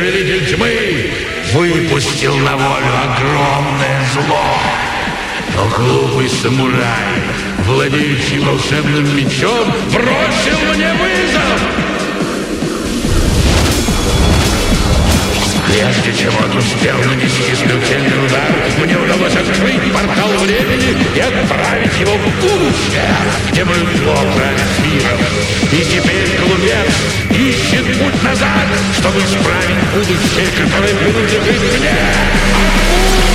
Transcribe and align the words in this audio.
really? 0.00 0.27
Прежде 15.68 16.12
чем 16.14 16.32
он 16.36 16.56
успел 16.56 16.96
нанести 17.04 17.54
смертельный 17.54 18.26
удар, 18.26 18.50
мне 18.78 18.96
удалось 18.96 19.36
открыть 19.36 19.92
портал 19.92 20.30
времени 20.38 20.96
и 21.14 21.20
отправить 21.20 22.00
его 22.00 22.12
в 22.14 22.40
будущее, 22.40 23.14
где 23.52 23.64
мы 23.64 23.74
правит 23.74 24.70
миром. 24.82 25.20
И 25.70 25.84
теперь 25.84 26.38
голубец 26.40 26.94
ищет 27.30 27.84
путь 27.98 28.22
назад, 28.22 28.66
чтобы 28.98 29.20
исправить 29.20 29.84
будущее, 29.92 30.46
которое 30.56 30.94
принадлежит 30.94 31.78
мне. 31.78 31.90
Откуда? 32.56 33.27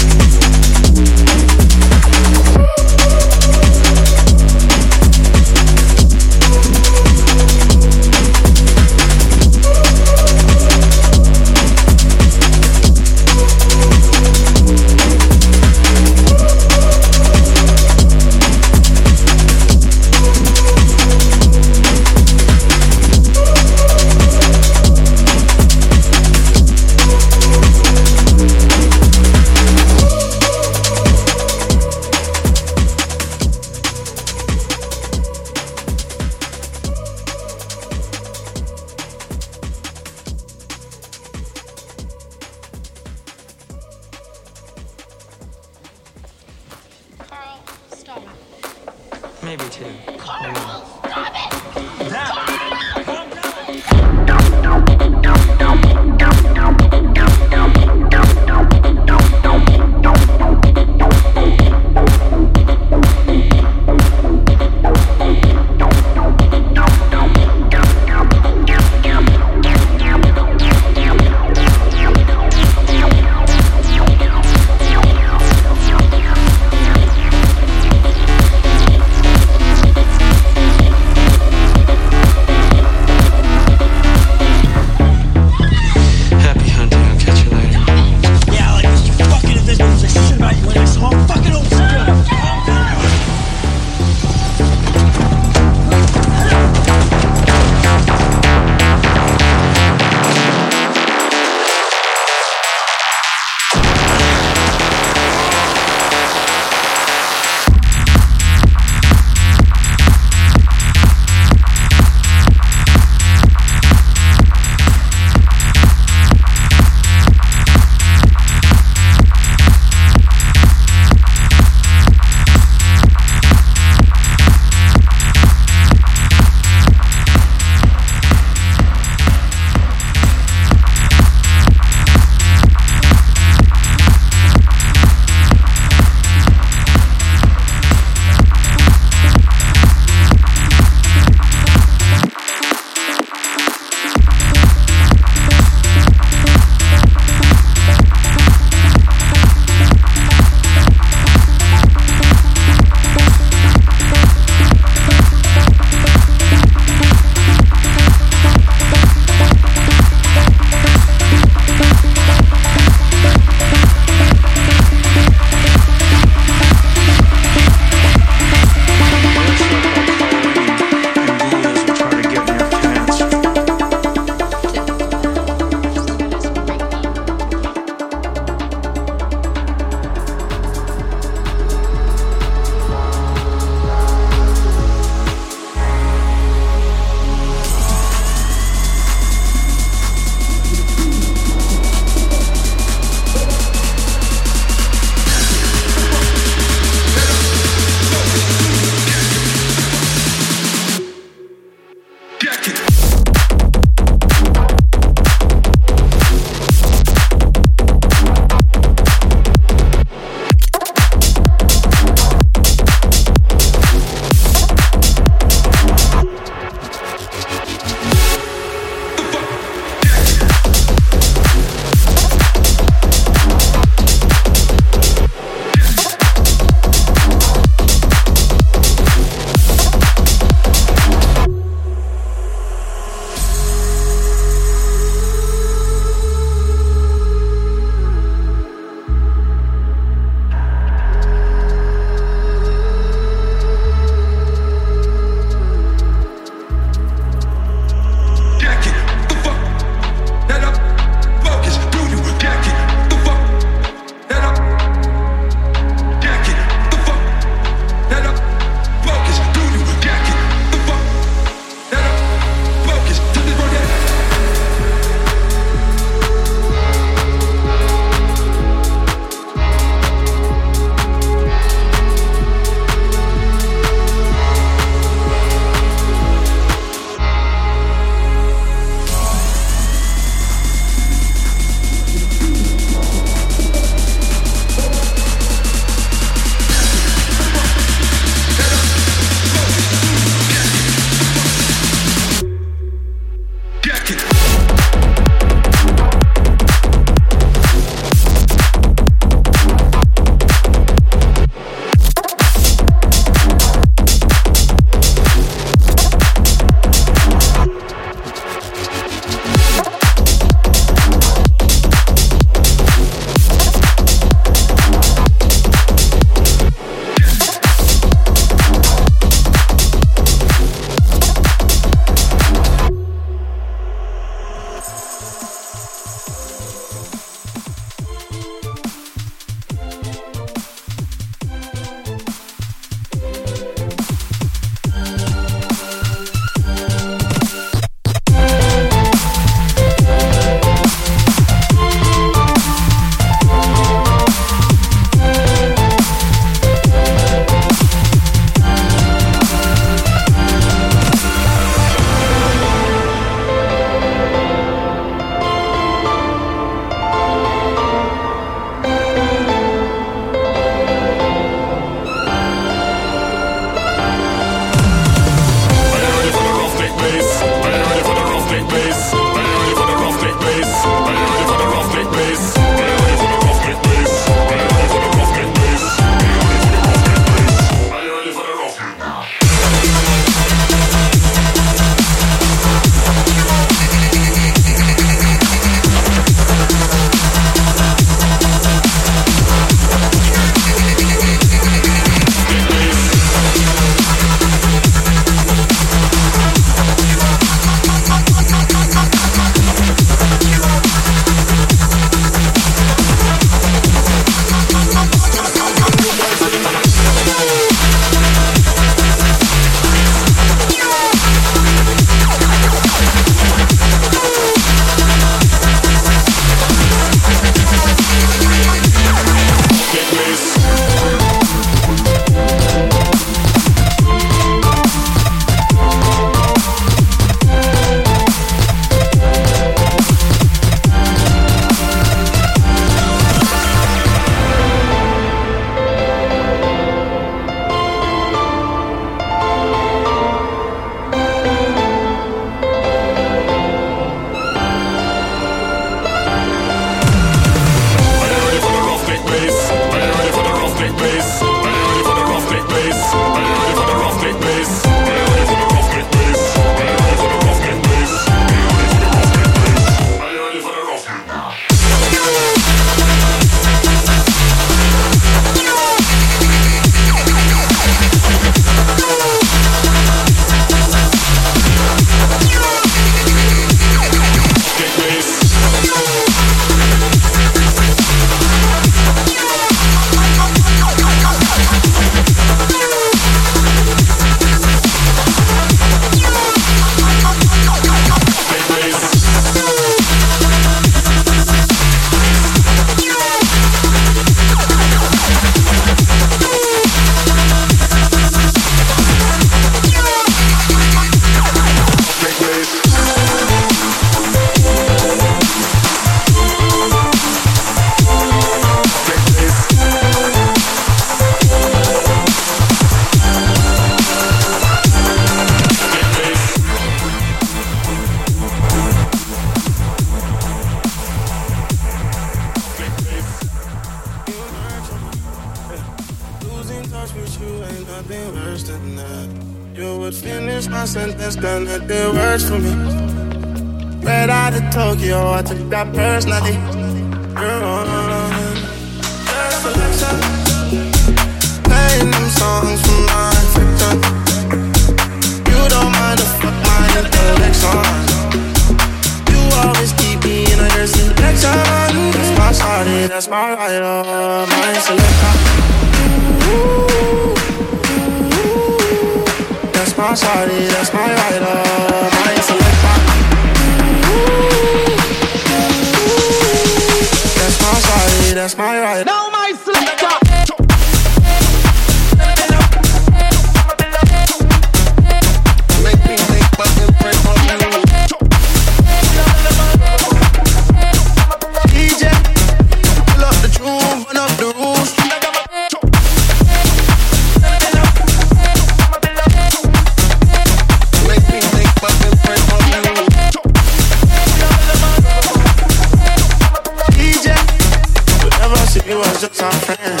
I 598.74 598.80
see 598.80 598.90
just 598.90 599.40
our 599.40 599.52
friend. 599.52 600.00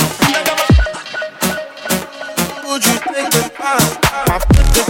Would 2.66 2.82
you 2.84 2.98
take 3.06 3.30
the 3.30 3.42
time? 3.54 3.90
I 4.02 4.42
put 4.50 4.66
the. 4.74 4.82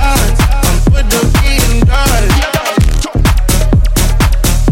I'm 0.00 0.24
with 0.90 1.04
the 1.12 1.20
drive. 1.84 2.32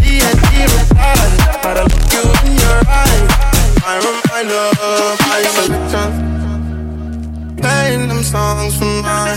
D&D 0.01 0.53
replied. 0.65 1.37
But 1.61 1.77
I 1.77 1.83
look 1.93 2.09
you 2.09 2.25
in 2.49 2.57
your 2.57 2.81
eyes. 2.89 3.29
Reminder 4.09 4.65
of 4.81 5.21
my. 5.29 5.45
Playing 7.61 8.09
them 8.09 8.23
songs 8.23 8.75
from 8.79 9.03
my. 9.03 9.29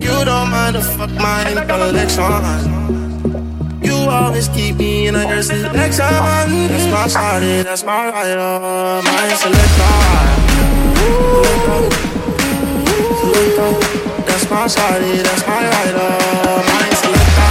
You 0.00 0.16
don't 0.24 0.50
fuck 0.80 1.10
my 1.10 1.42
intellection. 1.50 2.69
You 4.00 4.08
always 4.08 4.48
keep 4.48 4.76
me 4.76 5.08
in 5.08 5.14
a 5.14 5.28
your 5.28 5.42
selection. 5.42 5.74
That's 5.74 5.98
my 5.98 7.06
shawty, 7.06 7.62
that's 7.62 7.84
my 7.84 8.08
rider, 8.10 8.58
my 9.04 9.34
selection. 9.34 10.80
That's 14.26 14.50
my 14.50 14.66
shawty, 14.66 15.22
that's 15.22 15.46
my 15.46 15.68
rider, 15.68 16.10
my 16.70 16.88
selector. 17.00 17.50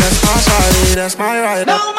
That's 0.00 0.18
my 0.24 0.36
shawty, 0.46 0.94
that's 0.94 1.18
my 1.18 1.40
rider. 1.40 1.72
Uh, 1.72 1.97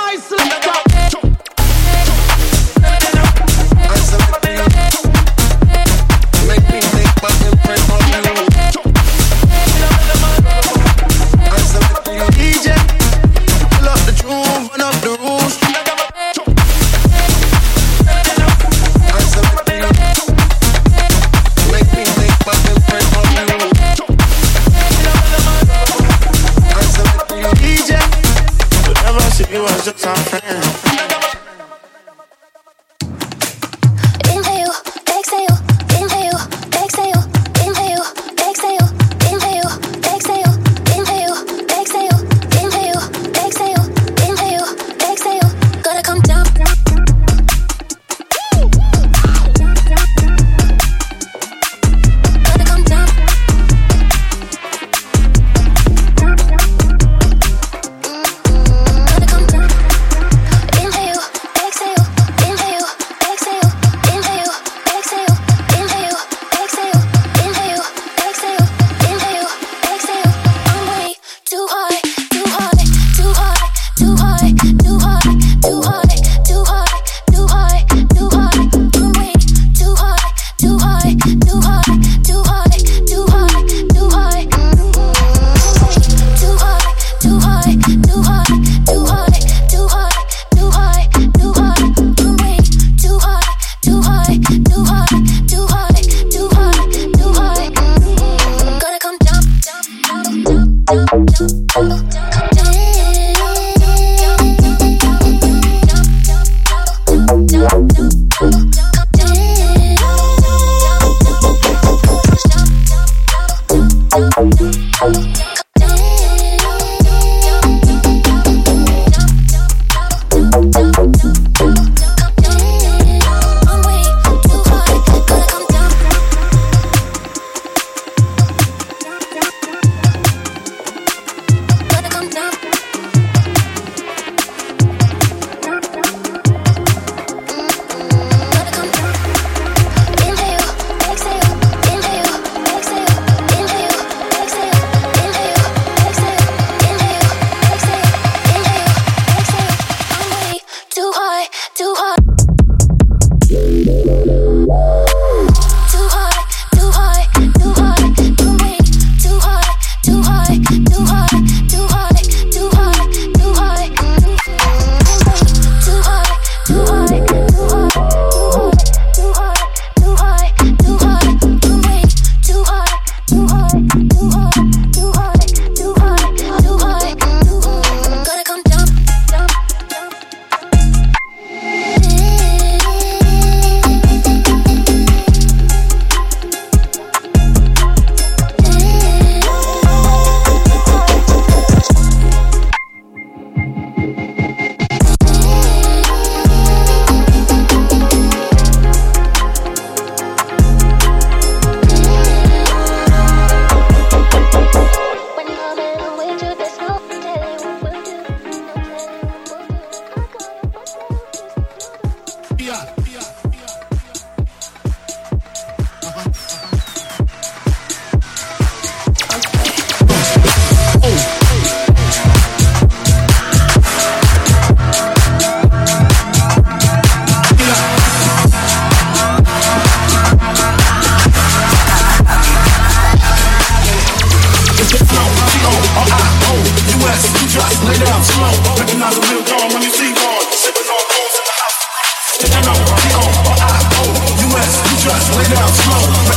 Tumble, 101.40 101.66
tumble, 101.68 102.10
tumble. 102.10 102.29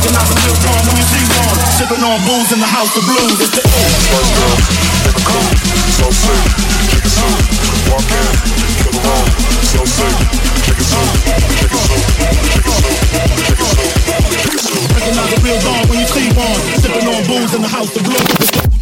Recognize 0.03 0.35
a 0.35 0.35
real 0.35 0.59
one 0.67 0.83
when 0.83 0.99
you 0.99 1.07
see 1.07 1.23
one. 1.31 1.55
Sipping 1.79 2.03
on 2.03 2.19
booze 2.27 2.51
in 2.51 2.59
the 2.59 2.67
house 2.67 2.91
of 2.91 3.07
blues. 3.07 3.39
It's 3.39 3.55
the 3.55 3.63
girl 3.63 4.51
in 5.07 5.15
the 5.15 5.23
cool, 5.23 5.47
so 5.95 6.11
sick. 6.11 6.43
Chicken 6.91 7.07
soup, 7.07 7.39
walk 7.87 8.11
in, 8.11 8.27
kill 8.83 8.91
the 8.91 8.99
room, 8.99 9.27
so 9.63 9.79
sick. 9.87 10.11
Chicken 10.67 10.83
soup, 10.83 11.07
chicken 11.55 11.79
soup, 11.79 12.03
chicken 12.51 12.67
soup, 12.67 12.83
chicken 13.47 13.63
soup, 13.63 13.87
chicken 14.43 14.59
soup. 14.59 14.91
Recognize 14.91 15.31
a 15.31 15.39
real 15.39 15.59
one 15.71 15.87
when 15.87 15.97
you 16.03 16.07
see 16.11 16.27
one. 16.35 16.59
Sipping 16.83 17.07
on 17.07 17.23
booze 17.23 17.55
in 17.55 17.61
the 17.61 17.71
house 17.71 17.95
of 17.95 18.03
blues. 18.03 18.72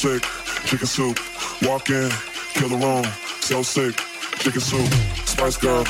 Sick. 0.00 0.24
Chicken 0.64 0.86
soup, 0.86 1.18
walk 1.68 1.90
in, 1.90 2.10
kill 2.54 2.70
the 2.70 2.76
room, 2.76 3.04
so 3.42 3.62
sick. 3.62 3.94
Chicken 4.38 4.62
soup, 4.62 4.88
Spice 5.28 5.58
girl 5.58 5.84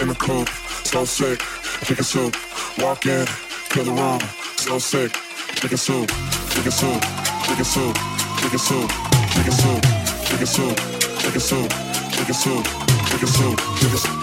in 0.00 0.06
the 0.06 0.14
coop, 0.14 0.48
so 0.84 1.04
sick. 1.04 1.40
Chicken 1.82 2.04
soup, 2.04 2.36
walk 2.78 3.04
in, 3.06 3.26
kill 3.70 3.84
the 3.84 3.90
room, 3.90 4.20
so 4.56 4.78
sick. 4.78 5.10
Chicken 5.58 5.78
soup, 5.78 6.08
chicken 6.54 6.70
soup, 6.70 7.02
chicken 7.42 7.64
soup, 7.64 7.92
chicken 8.38 8.58
soup, 8.58 8.88
chicken 9.34 9.50
soup, 9.50 9.82
chicken 10.22 10.46
soup, 10.46 10.78
chicken 11.18 11.40
soup, 11.40 11.40
chicken 11.40 11.40
soup, 11.40 11.66
chicken 12.14 12.34
soup, 12.34 12.68
chicken 13.10 13.18
chicken 13.18 13.34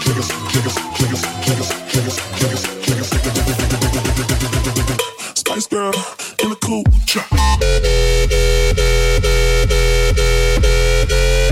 chicken 0.00 0.24
chicken 0.96 1.20
chicken 1.44 1.60
chicken 1.92 2.16
chicken 2.80 3.04
Spice 5.34 5.66
girl 5.66 5.92
in 6.42 6.48
the 6.48 6.56
Thank 11.06 11.38
you. 11.38 11.43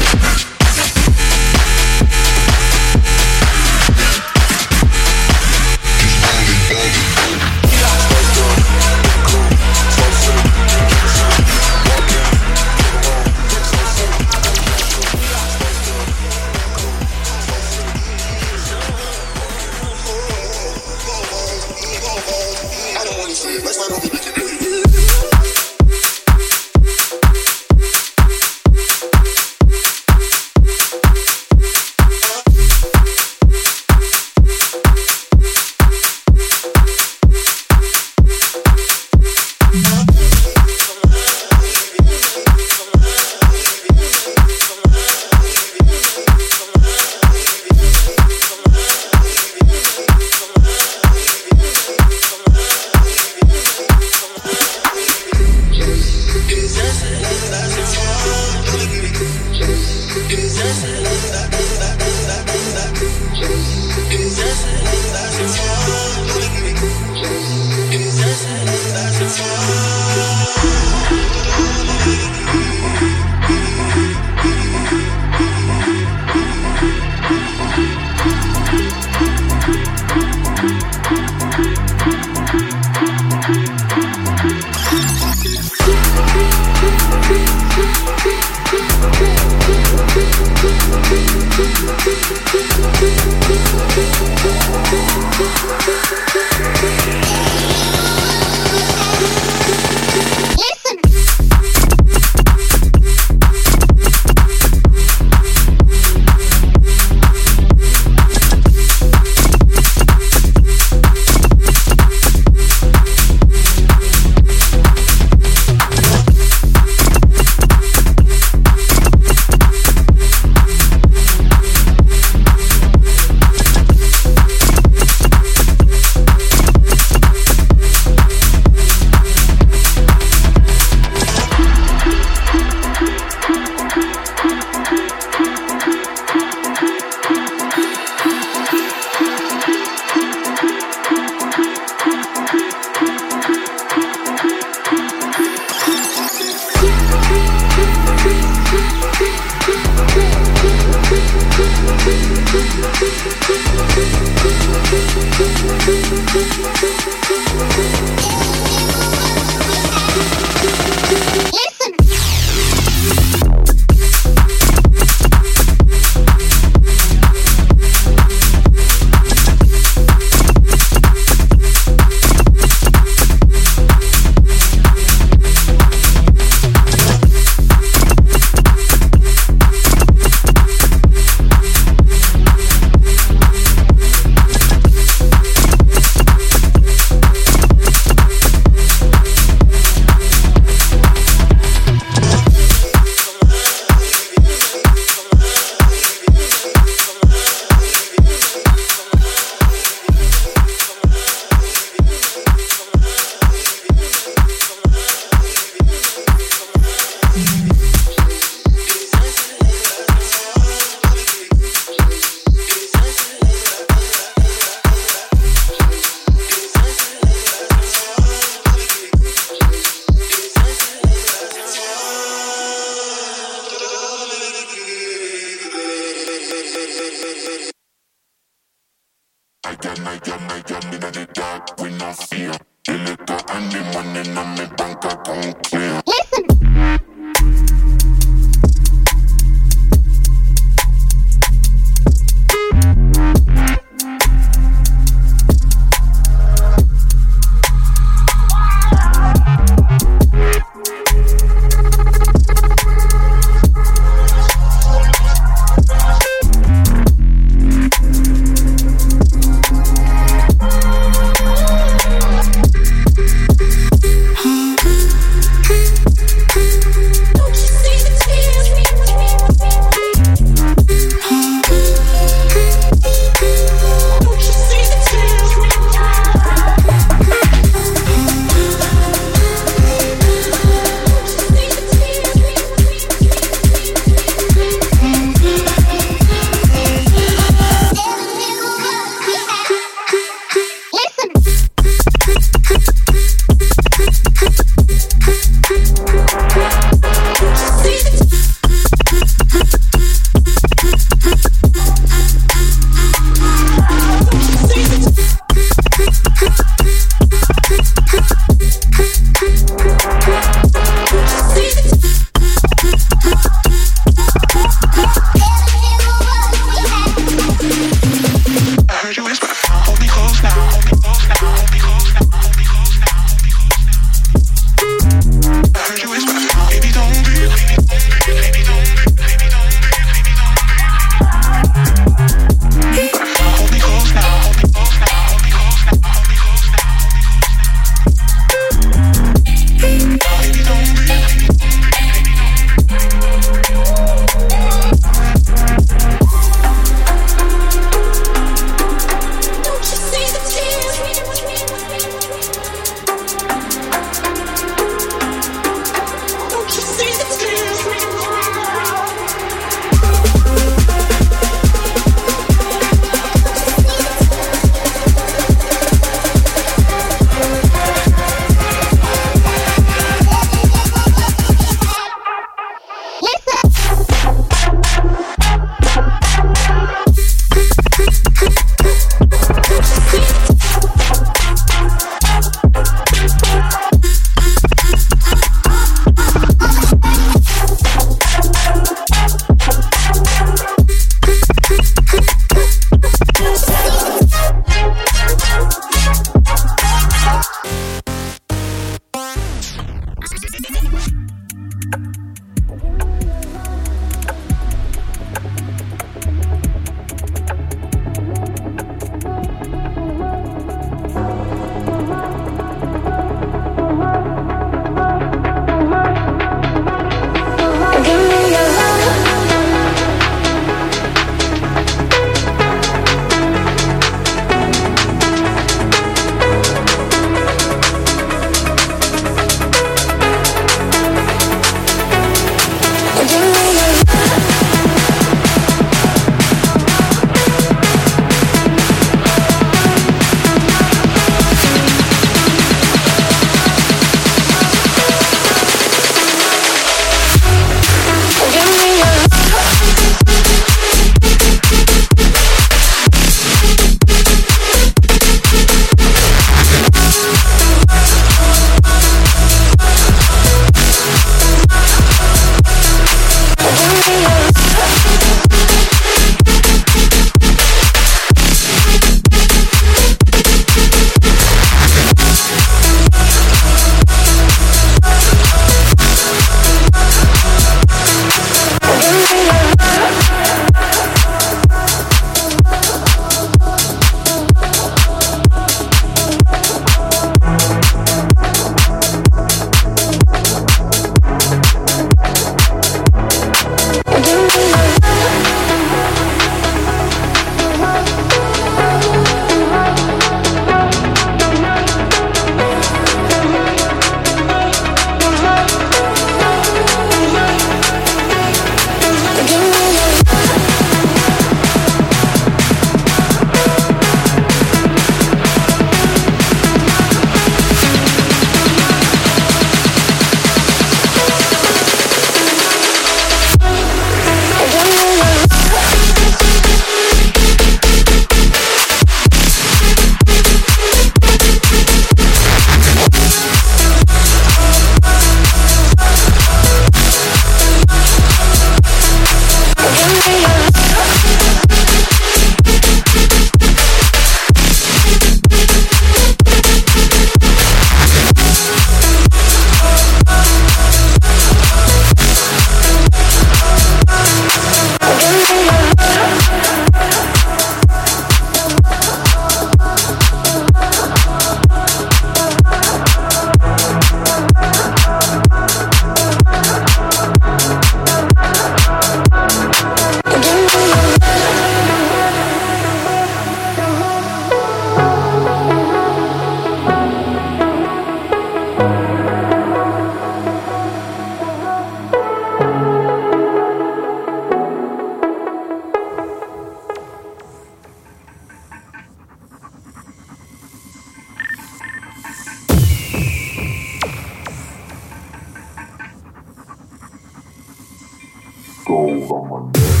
Gold 598.84 599.30
on 599.30 599.48
my 599.48 599.58
neck, 599.78 600.00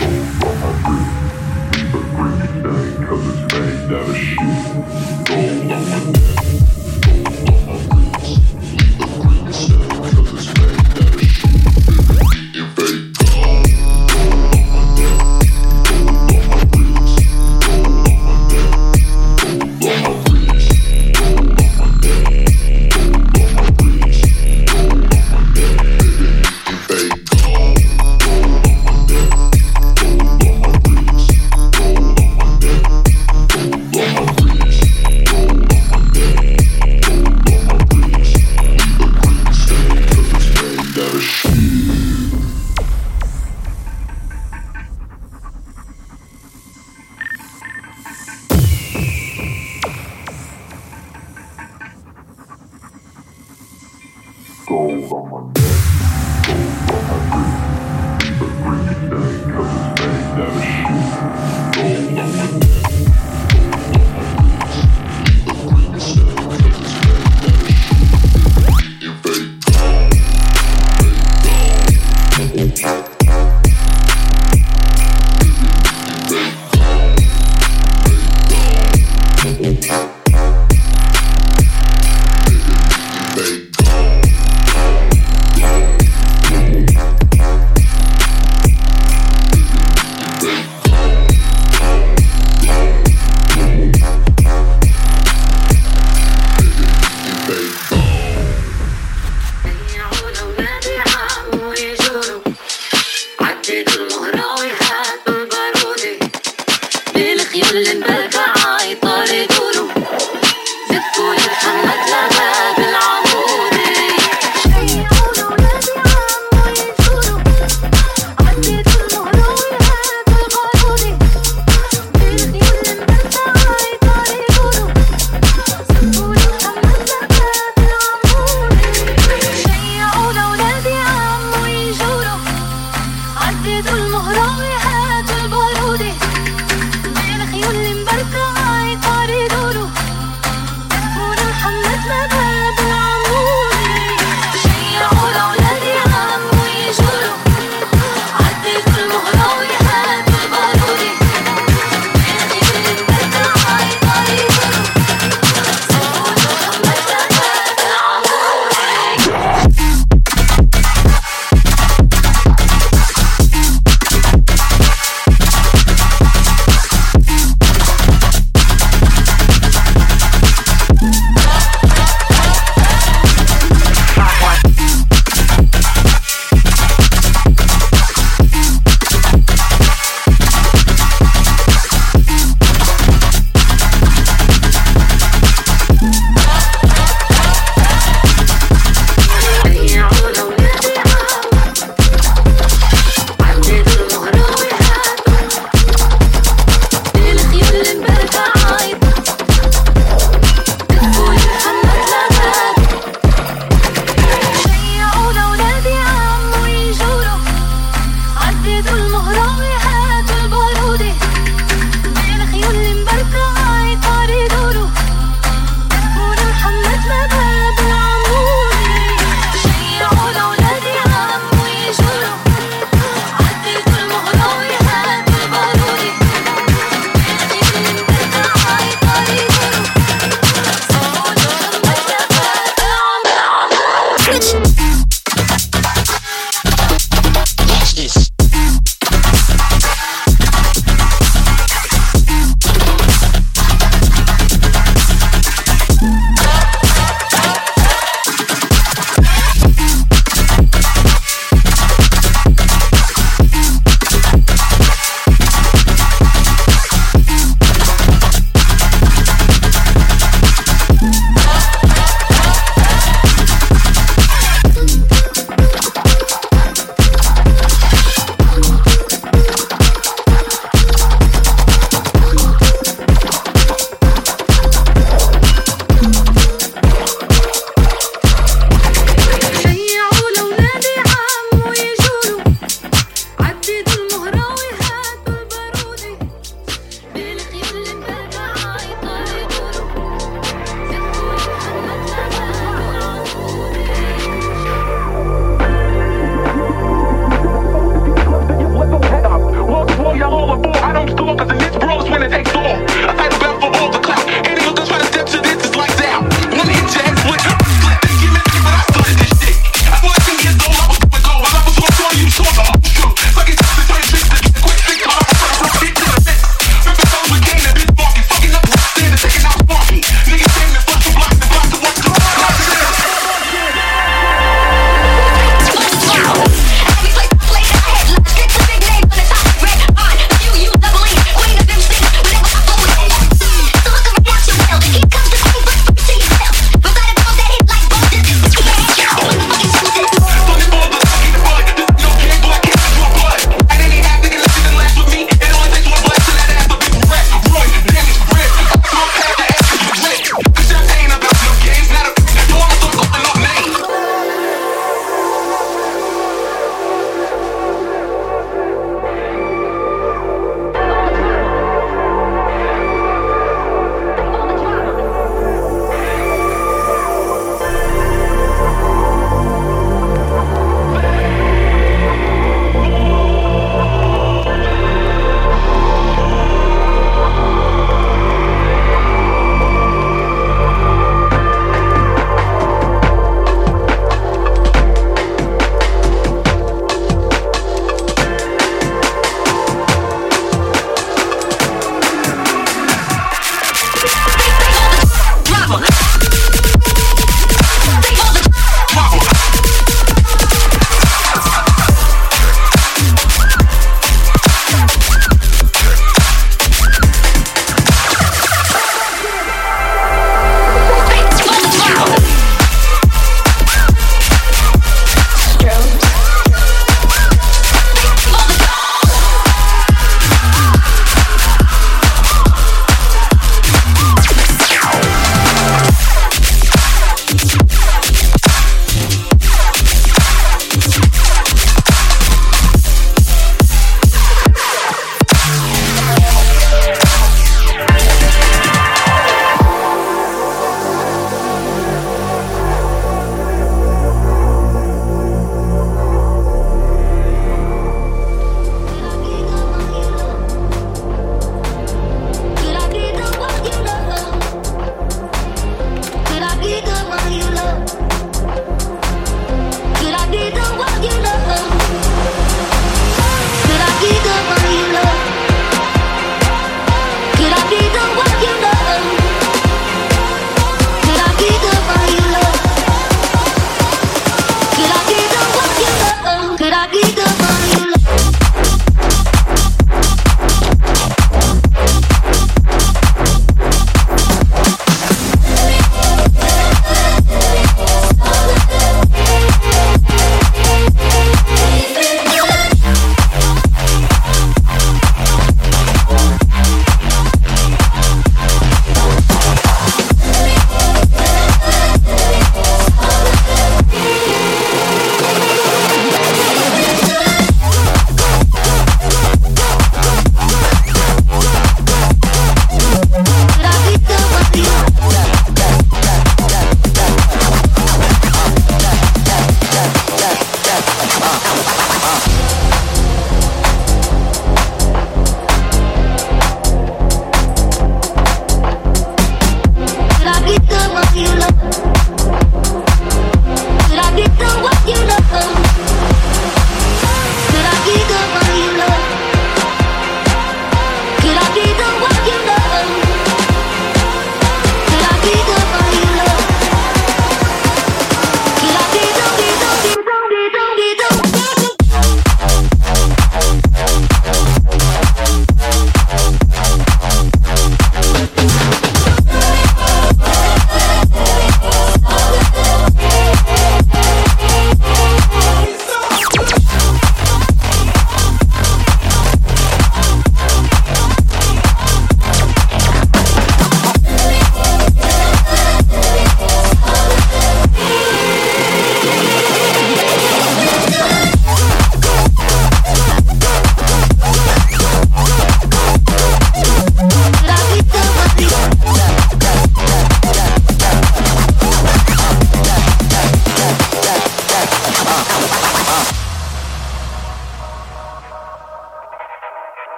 gold 0.00 0.44
on 0.44 0.54
my 0.62 0.72
grip. 0.86 1.08
Leave 1.72 1.94
a 1.94 2.00
green 2.16 2.40
name, 2.62 2.98
cause 3.06 3.24
it's 3.28 3.42
made 3.52 3.92
out 3.92 4.08
of 4.08 4.16
shit. 4.16 4.38
Gold 5.26 5.70
on 5.70 5.84
my 5.90 6.12
neck. 6.12 6.75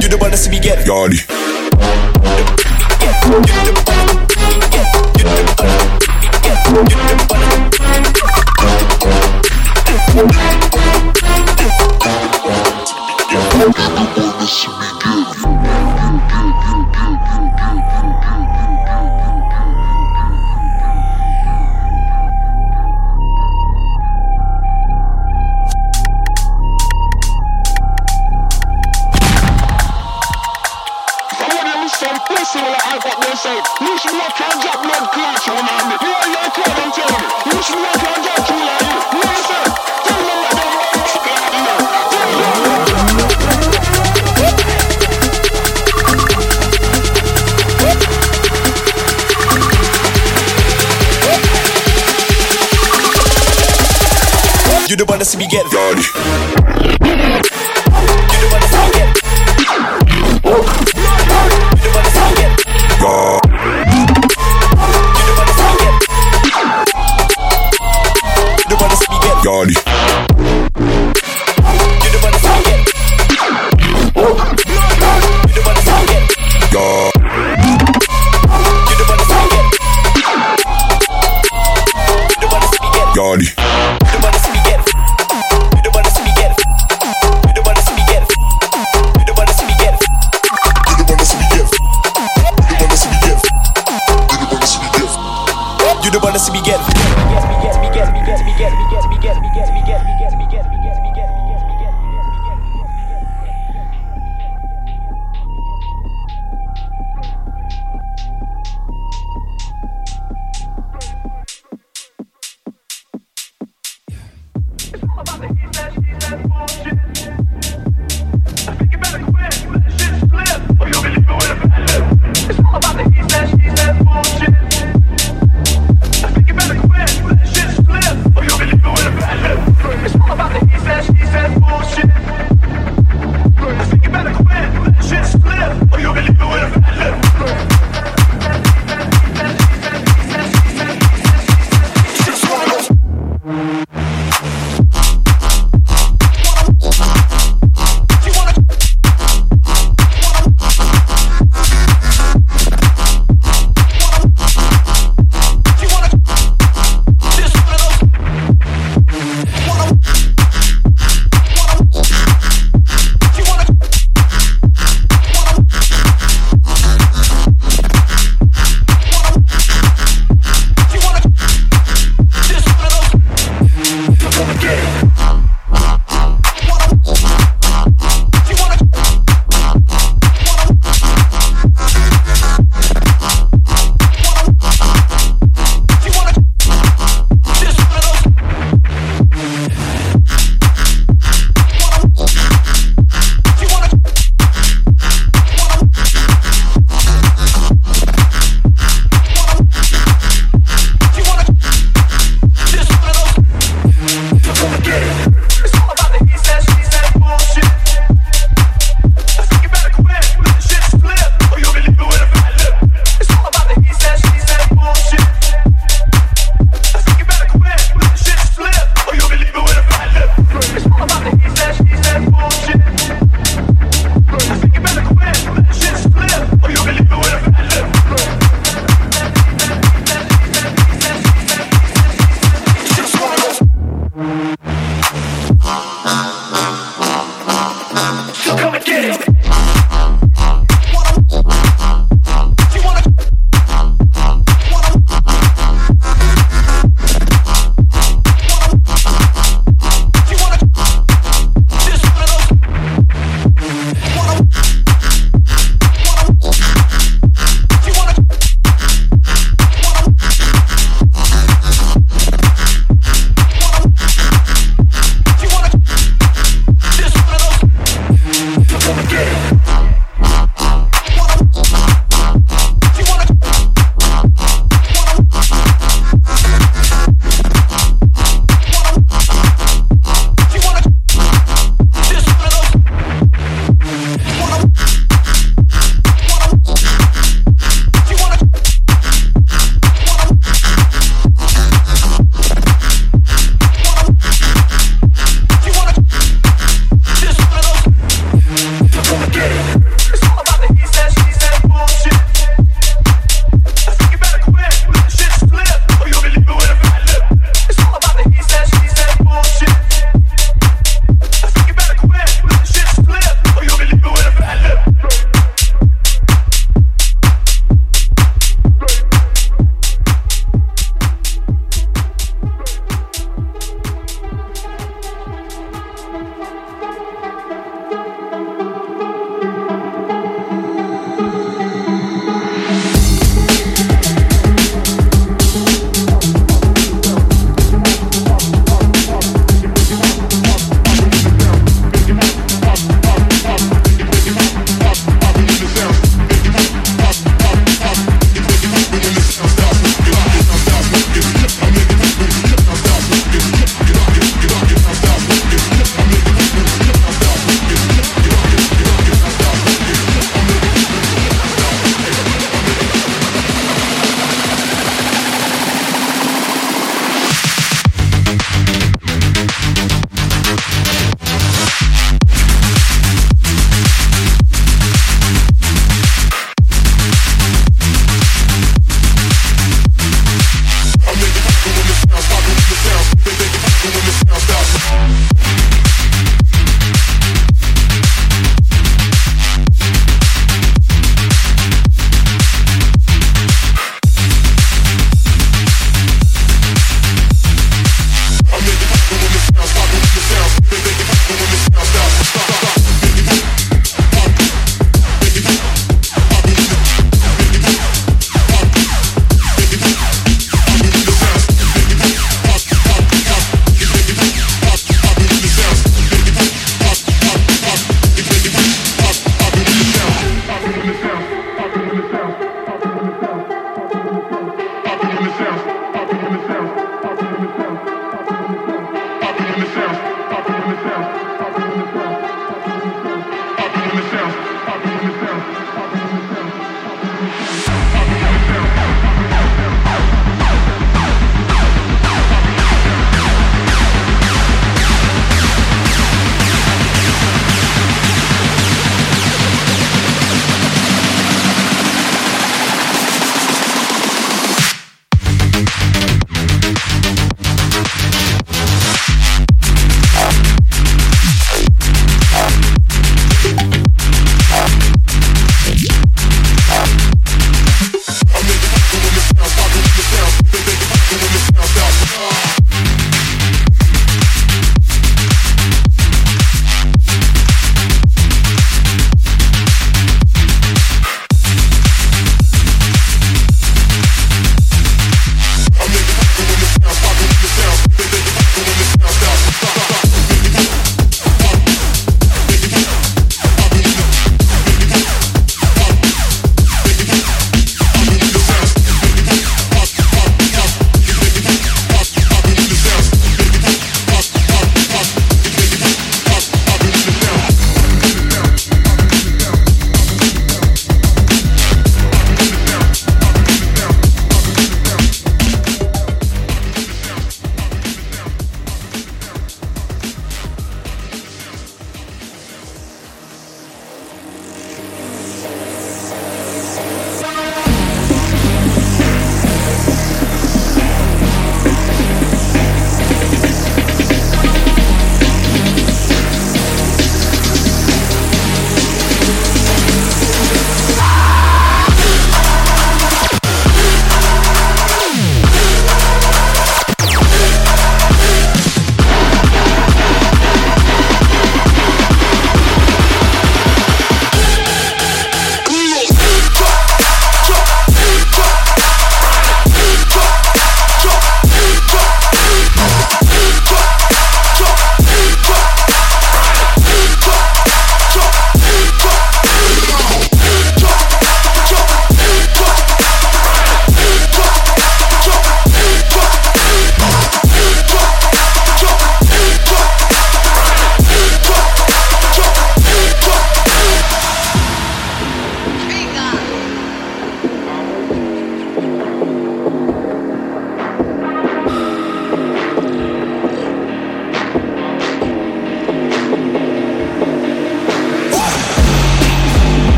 You 0.00 0.08
don't 0.08 0.20
wanna 0.20 0.36
see 0.36 0.50
me 0.50 0.58
get 0.58 0.86
Yardy. 0.86 1.41